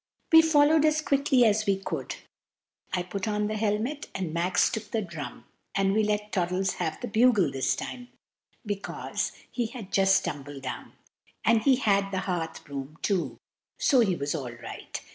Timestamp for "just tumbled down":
9.93-10.93